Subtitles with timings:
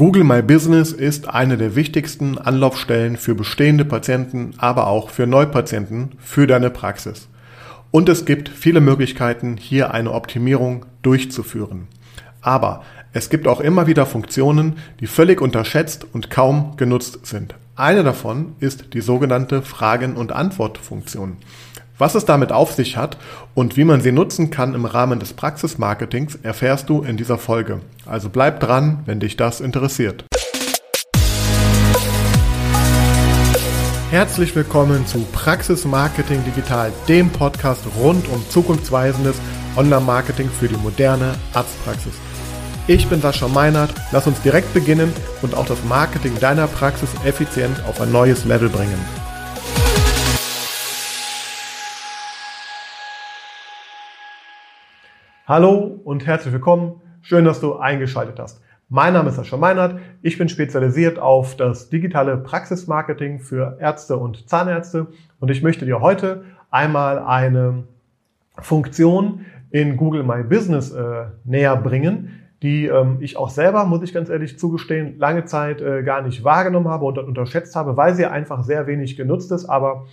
[0.00, 6.12] Google My Business ist eine der wichtigsten Anlaufstellen für bestehende Patienten, aber auch für Neupatienten
[6.18, 7.28] für deine Praxis.
[7.90, 11.86] Und es gibt viele Möglichkeiten, hier eine Optimierung durchzuführen.
[12.40, 12.82] Aber
[13.12, 17.54] es gibt auch immer wieder Funktionen, die völlig unterschätzt und kaum genutzt sind.
[17.76, 21.36] Eine davon ist die sogenannte Fragen- und Antwortfunktion.
[22.00, 23.18] Was es damit auf sich hat
[23.52, 27.82] und wie man sie nutzen kann im Rahmen des Praxismarketings, erfährst du in dieser Folge.
[28.06, 30.24] Also bleib dran, wenn dich das interessiert.
[34.10, 39.36] Herzlich willkommen zu Praxis Marketing Digital, dem Podcast rund um zukunftsweisendes
[39.76, 42.14] Online-Marketing für die moderne Arztpraxis.
[42.86, 47.84] Ich bin Sascha Meinert, lass uns direkt beginnen und auch das Marketing deiner Praxis effizient
[47.86, 49.29] auf ein neues Level bringen.
[55.46, 57.00] Hallo und herzlich willkommen.
[57.22, 58.62] Schön, dass du eingeschaltet hast.
[58.88, 59.98] Mein Name ist Sascha Meinert.
[60.22, 65.08] Ich bin spezialisiert auf das digitale Praxismarketing für Ärzte und Zahnärzte
[65.40, 67.84] und ich möchte dir heute einmal eine
[68.58, 74.12] Funktion in Google My Business äh, näher bringen, die ähm, ich auch selber, muss ich
[74.12, 78.26] ganz ehrlich zugestehen, lange Zeit äh, gar nicht wahrgenommen habe und unterschätzt habe, weil sie
[78.26, 79.64] einfach sehr wenig genutzt ist.
[79.64, 80.06] Aber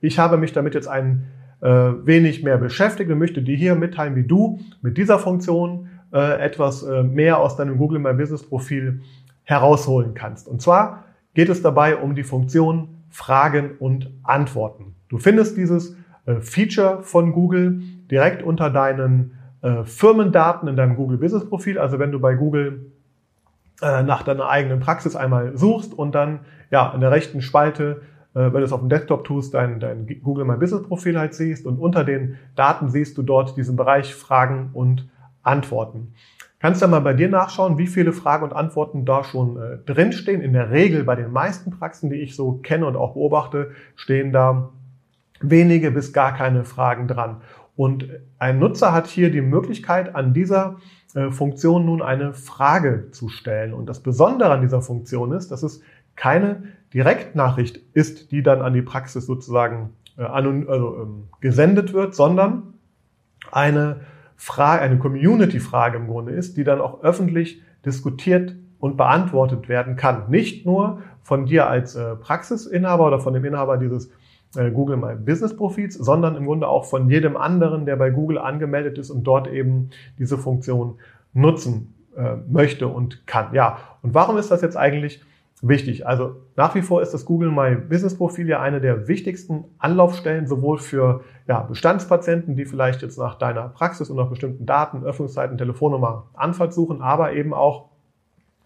[0.00, 1.24] ich habe mich damit jetzt ein
[1.68, 6.82] wenig mehr beschäftigt und möchte dir hier mitteilen, wie du mit dieser Funktion äh, etwas
[6.82, 9.00] äh, mehr aus deinem Google My Business Profil
[9.42, 10.46] herausholen kannst.
[10.46, 11.04] Und zwar
[11.34, 14.94] geht es dabei um die Funktion Fragen und Antworten.
[15.08, 21.18] Du findest dieses äh, Feature von Google direkt unter deinen äh, Firmendaten in deinem Google
[21.18, 21.78] Business Profil.
[21.78, 22.92] Also wenn du bei Google
[23.82, 28.13] äh, nach deiner eigenen Praxis einmal suchst und dann ja in der rechten Spalte äh,
[28.40, 31.66] wenn du es auf dem Desktop tust, dein, dein Google My Business Profil halt siehst
[31.66, 35.08] und unter den Daten siehst du dort diesen Bereich Fragen und
[35.42, 36.14] Antworten.
[36.58, 40.40] Kannst du mal bei dir nachschauen, wie viele Fragen und Antworten da schon äh, drinstehen.
[40.40, 44.32] In der Regel bei den meisten Praxen, die ich so kenne und auch beobachte, stehen
[44.32, 44.70] da
[45.40, 47.42] wenige bis gar keine Fragen dran.
[47.76, 48.08] Und
[48.38, 50.76] ein Nutzer hat hier die Möglichkeit, an dieser
[51.14, 53.74] äh, Funktion nun eine Frage zu stellen.
[53.74, 55.82] Und das Besondere an dieser Funktion ist, dass es
[56.16, 56.62] keine
[56.94, 62.74] Direktnachricht ist, die dann an die Praxis sozusagen äh, also, ähm, gesendet wird, sondern
[63.52, 64.00] eine
[64.36, 70.28] Frage, eine Community-Frage im Grunde ist, die dann auch öffentlich diskutiert und beantwortet werden kann.
[70.28, 74.10] Nicht nur von dir als äh, Praxisinhaber oder von dem Inhaber dieses
[74.56, 78.38] äh, Google My Business Profils, sondern im Grunde auch von jedem anderen, der bei Google
[78.38, 80.98] angemeldet ist und dort eben diese Funktion
[81.32, 83.54] nutzen äh, möchte und kann.
[83.54, 85.22] Ja, und warum ist das jetzt eigentlich
[85.68, 86.06] wichtig.
[86.06, 90.46] Also nach wie vor ist das Google My Business Profil ja eine der wichtigsten Anlaufstellen,
[90.46, 95.58] sowohl für ja, Bestandspatienten, die vielleicht jetzt nach deiner Praxis und nach bestimmten Daten, Öffnungszeiten,
[95.58, 97.90] Telefonnummer, Anfall suchen, aber eben auch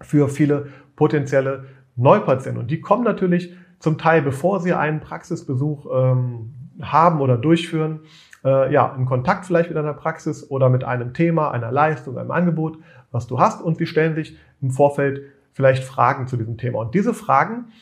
[0.00, 1.66] für viele potenzielle
[1.96, 2.62] Neupatienten.
[2.62, 8.00] Und die kommen natürlich zum Teil, bevor sie einen Praxisbesuch ähm, haben oder durchführen,
[8.44, 12.30] äh, ja, in Kontakt vielleicht mit einer Praxis oder mit einem Thema, einer Leistung, einem
[12.30, 12.78] Angebot,
[13.10, 13.62] was du hast.
[13.62, 15.22] Und sie stellen sich im Vorfeld
[15.58, 16.78] vielleicht Fragen zu diesem Thema.
[16.78, 17.72] Und diese Fragen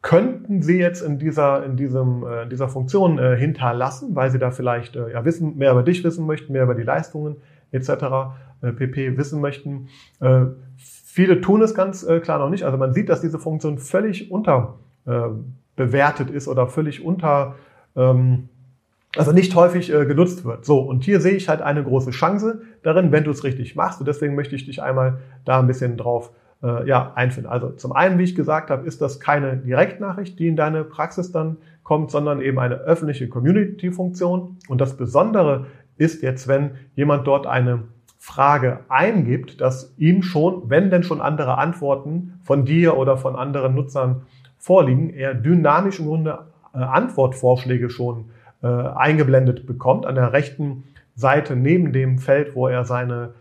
[0.00, 4.38] könnten Sie jetzt in dieser, in diesem, äh, in dieser Funktion äh, hinterlassen, weil Sie
[4.38, 7.36] da vielleicht äh, ja, wissen, mehr über dich wissen möchten, mehr über die Leistungen
[7.72, 7.90] etc.
[8.62, 9.18] Äh, pp.
[9.18, 9.88] wissen möchten.
[10.20, 10.46] Äh,
[10.78, 12.64] viele tun es ganz äh, klar noch nicht.
[12.64, 17.56] Also man sieht, dass diese Funktion völlig unterbewertet ist oder völlig unter,
[17.96, 18.48] ähm,
[19.14, 20.64] also nicht häufig äh, genutzt wird.
[20.64, 24.00] So, und hier sehe ich halt eine große Chance darin, wenn du es richtig machst.
[24.00, 26.32] Und deswegen möchte ich dich einmal da ein bisschen drauf
[26.62, 27.50] äh, ja, einfinden.
[27.50, 31.32] Also zum einen, wie ich gesagt habe, ist das keine Direktnachricht, die in deine Praxis
[31.32, 34.58] dann kommt, sondern eben eine öffentliche Community-Funktion.
[34.68, 35.66] Und das Besondere
[35.96, 37.84] ist jetzt, wenn jemand dort eine
[38.18, 43.74] Frage eingibt, dass ihm schon, wenn denn schon andere Antworten von dir oder von anderen
[43.74, 44.22] Nutzern
[44.58, 46.38] vorliegen, er dynamisch im Grunde
[46.74, 48.26] äh, Antwortvorschläge schon
[48.62, 50.84] äh, eingeblendet bekommt an der rechten
[51.14, 53.32] Seite neben dem Feld, wo er seine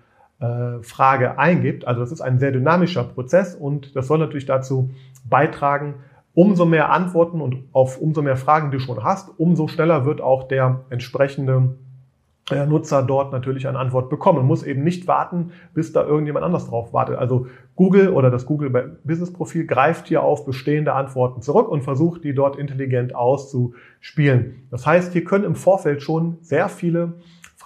[0.81, 1.85] Frage eingibt.
[1.85, 4.91] Also das ist ein sehr dynamischer Prozess und das soll natürlich dazu
[5.29, 5.95] beitragen,
[6.33, 10.47] umso mehr Antworten und auf umso mehr Fragen du schon hast, umso schneller wird auch
[10.47, 11.75] der entsprechende
[12.51, 14.45] äh, Nutzer dort natürlich eine Antwort bekommen.
[14.45, 17.17] Muss eben nicht warten, bis da irgendjemand anders drauf wartet.
[17.17, 22.23] Also Google oder das Google Business Profil greift hier auf bestehende Antworten zurück und versucht,
[22.23, 24.67] die dort intelligent auszuspielen.
[24.71, 27.13] Das heißt, hier können im Vorfeld schon sehr viele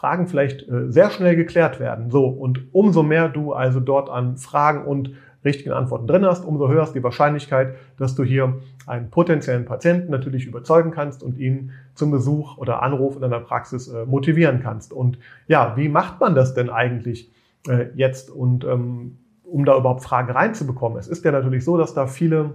[0.04, 2.12] Fragen vielleicht äh, sehr schnell geklärt werden.
[2.12, 5.12] So, und umso mehr du also dort an Fragen und
[5.46, 10.12] richtigen Antworten drin hast, umso höher ist die Wahrscheinlichkeit, dass du hier einen potenziellen Patienten
[10.12, 14.92] natürlich überzeugen kannst und ihn zum Besuch oder Anruf in deiner Praxis äh, motivieren kannst.
[14.92, 17.32] Und ja, wie macht man das denn eigentlich
[17.70, 18.30] äh, jetzt?
[18.30, 20.98] Und ähm, um da überhaupt Fragen reinzubekommen.
[20.98, 22.52] Es ist ja natürlich so, dass da viele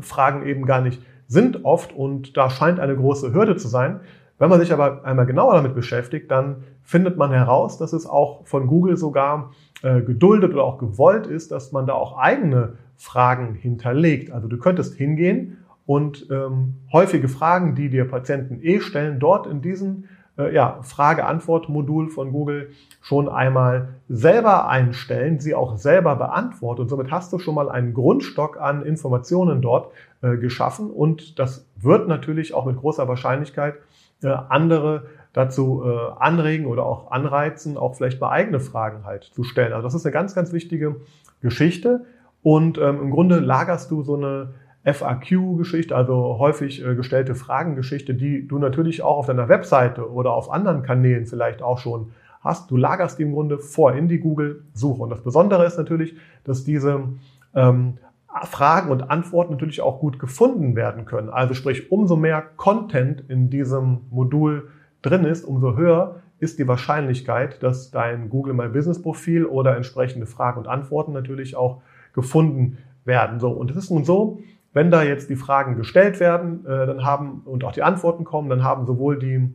[0.00, 4.00] Fragen eben gar nicht sind oft und da scheint eine große Hürde zu sein.
[4.38, 8.46] Wenn man sich aber einmal genauer damit beschäftigt, dann findet man heraus, dass es auch
[8.46, 9.52] von Google sogar
[9.82, 14.32] äh, geduldet oder auch gewollt ist, dass man da auch eigene Fragen hinterlegt.
[14.32, 19.62] Also du könntest hingehen und ähm, häufige Fragen, die dir Patienten eh stellen, dort in
[19.62, 20.04] diesem
[20.38, 22.70] äh, ja, Frage-Antwort-Modul von Google
[23.00, 26.82] schon einmal selber einstellen, sie auch selber beantworten.
[26.82, 29.92] Und somit hast du schon mal einen Grundstock an Informationen dort
[30.22, 30.90] äh, geschaffen.
[30.90, 33.74] Und das wird natürlich auch mit großer Wahrscheinlichkeit
[34.24, 39.44] äh, andere dazu äh, anregen oder auch anreizen, auch vielleicht mal eigene Fragen halt zu
[39.44, 39.72] stellen.
[39.72, 40.96] Also das ist eine ganz, ganz wichtige
[41.42, 42.04] Geschichte.
[42.42, 44.54] Und ähm, im Grunde lagerst du so eine
[44.84, 50.52] FAQ-Geschichte, also häufig äh, gestellte Fragengeschichte, die du natürlich auch auf deiner Webseite oder auf
[50.52, 52.12] anderen Kanälen vielleicht auch schon
[52.42, 52.70] hast.
[52.70, 55.02] Du lagerst die im Grunde vor in die Google-Suche.
[55.02, 57.08] Und das Besondere ist natürlich, dass diese
[57.54, 57.94] ähm,
[58.42, 61.30] Fragen und Antworten natürlich auch gut gefunden werden können.
[61.30, 64.70] Also sprich, umso mehr Content in diesem Modul
[65.02, 70.26] drin ist, umso höher ist die Wahrscheinlichkeit, dass dein Google My Business Profil oder entsprechende
[70.26, 71.80] Fragen und Antworten natürlich auch
[72.12, 73.38] gefunden werden.
[73.38, 74.40] So, und es ist nun so,
[74.72, 78.50] wenn da jetzt die Fragen gestellt werden, äh, dann haben und auch die Antworten kommen,
[78.50, 79.54] dann haben sowohl die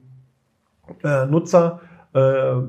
[1.04, 1.82] äh, Nutzer,
[2.16, 2.20] äh,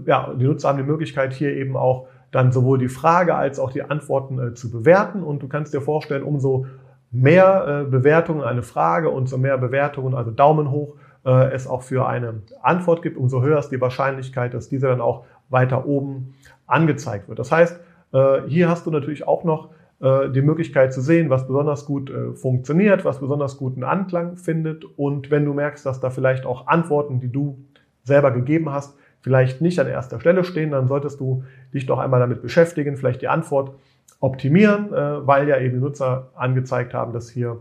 [0.06, 3.72] ja, die Nutzer haben die Möglichkeit hier eben auch dann sowohl die Frage als auch
[3.72, 5.22] die Antworten äh, zu bewerten.
[5.22, 6.66] Und du kannst dir vorstellen, umso
[7.10, 11.82] mehr äh, Bewertungen eine Frage und so mehr Bewertungen, also Daumen hoch, äh, es auch
[11.82, 16.34] für eine Antwort gibt, umso höher ist die Wahrscheinlichkeit, dass diese dann auch weiter oben
[16.66, 17.38] angezeigt wird.
[17.38, 17.80] Das heißt,
[18.12, 22.10] äh, hier hast du natürlich auch noch äh, die Möglichkeit zu sehen, was besonders gut
[22.10, 24.84] äh, funktioniert, was besonders guten Anklang findet.
[24.96, 27.58] Und wenn du merkst, dass da vielleicht auch Antworten, die du
[28.04, 32.20] selber gegeben hast, vielleicht nicht an erster Stelle stehen, dann solltest du dich doch einmal
[32.20, 33.74] damit beschäftigen, vielleicht die Antwort
[34.20, 37.58] optimieren, äh, weil ja eben die Nutzer angezeigt haben, dass hier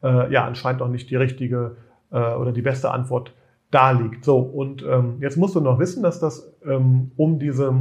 [0.00, 1.74] ja anscheinend auch nicht die richtige
[2.12, 3.34] oder die beste Antwort
[3.70, 4.24] da liegt.
[4.24, 7.74] So, und ähm, jetzt musst du noch wissen, dass das ähm, um diese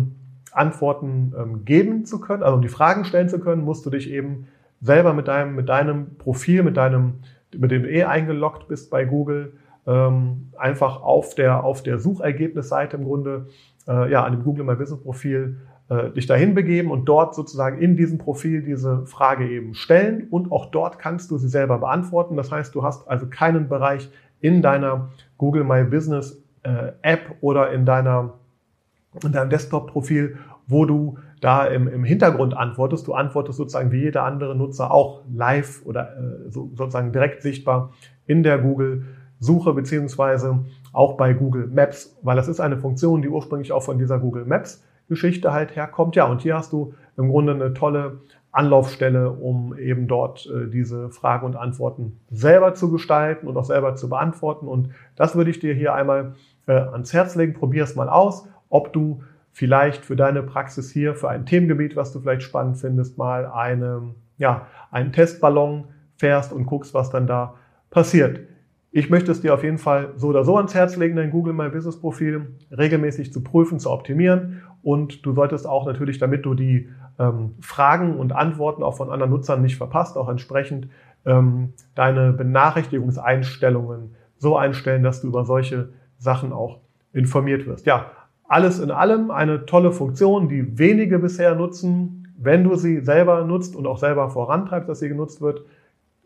[0.51, 4.09] Antworten ähm, geben zu können, also um die Fragen stellen zu können, musst du dich
[4.09, 4.47] eben
[4.81, 7.15] selber mit deinem, mit deinem Profil, mit deinem,
[7.56, 9.53] mit dem du eh eingeloggt bist bei Google,
[9.88, 13.48] ähm, einfach auf der, auf der Suchergebnisseite im Grunde,
[13.88, 15.57] äh, ja, an dem Google My Business Profil
[15.89, 20.51] äh, dich dahin begeben und dort sozusagen in diesem Profil diese Frage eben stellen und
[20.51, 22.36] auch dort kannst du sie selber beantworten.
[22.36, 24.10] Das heißt, du hast also keinen Bereich
[24.42, 28.33] in deiner Google My Business äh, App oder in deiner
[29.24, 30.38] in deinem Desktop-Profil,
[30.68, 33.07] wo du da im, im Hintergrund antwortest.
[33.07, 37.94] Du antwortest sozusagen wie jeder andere Nutzer auch live oder äh, so, sozusagen direkt sichtbar
[38.25, 38.57] in der
[39.39, 43.98] Google-Suche beziehungsweise auch bei Google Maps, weil das ist eine Funktion, die ursprünglich auch von
[43.98, 46.16] dieser Google Maps-Geschichte halt herkommt.
[46.16, 51.10] Ja, und hier hast du im Grunde eine tolle Anlaufstelle, um eben dort äh, diese
[51.10, 54.68] Fragen und Antworten selber zu gestalten und auch selber zu beantworten.
[54.68, 56.33] Und das würde ich dir hier einmal
[56.66, 57.54] äh, ans Herz legen.
[57.54, 62.12] Probier es mal aus ob du vielleicht für deine Praxis hier, für ein Themengebiet, was
[62.12, 65.86] du vielleicht spannend findest, mal eine, ja, einen Testballon
[66.18, 67.56] fährst und guckst, was dann da
[67.90, 68.40] passiert.
[68.92, 71.54] Ich möchte es dir auf jeden Fall so oder so ans Herz legen, dein Google
[71.54, 74.62] My Business Profil regelmäßig zu prüfen, zu optimieren.
[74.81, 76.89] Und du solltest auch natürlich, damit du die
[77.19, 80.88] ähm, Fragen und Antworten auch von anderen Nutzern nicht verpasst, auch entsprechend
[81.26, 86.80] ähm, deine Benachrichtigungseinstellungen so einstellen, dass du über solche Sachen auch
[87.11, 87.85] informiert wirst.
[87.85, 88.11] Ja,
[88.47, 92.33] alles in allem eine tolle Funktion, die wenige bisher nutzen.
[92.38, 95.66] Wenn du sie selber nutzt und auch selber vorantreibst, dass sie genutzt wird,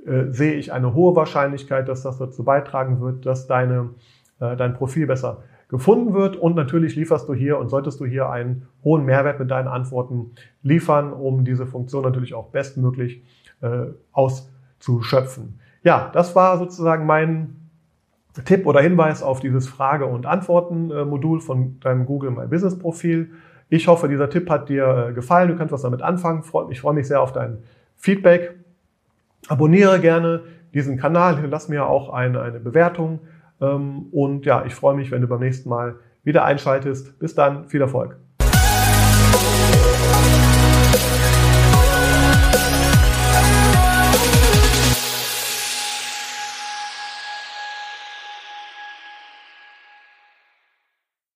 [0.06, 3.92] äh, sehe ich eine hohe Wahrscheinlichkeit, dass das dazu beitragen wird, dass deine,
[4.40, 6.36] äh, dein Profil besser gefunden wird.
[6.36, 10.32] Und natürlich lieferst du hier und solltest du hier einen hohen Mehrwert mit deinen Antworten
[10.64, 13.24] liefern, um diese Funktion natürlich auch bestmöglich
[13.62, 15.60] äh, auszuschöpfen.
[15.84, 17.56] Ja, das war sozusagen mein
[18.46, 23.32] Tipp oder Hinweis auf dieses Frage- und Antworten-Modul von deinem Google My Business Profil.
[23.70, 25.50] Ich hoffe, dieser Tipp hat dir äh, gefallen.
[25.50, 26.44] Du kannst was damit anfangen.
[26.70, 27.60] Ich freue mich sehr auf dein
[27.98, 28.61] Feedback.
[29.48, 30.44] Abonniere gerne
[30.74, 33.20] diesen Kanal, hinterlass mir auch eine, eine Bewertung.
[33.60, 37.18] Ähm, und ja, ich freue mich, wenn du beim nächsten Mal wieder einschaltest.
[37.20, 38.18] Bis dann, viel Erfolg.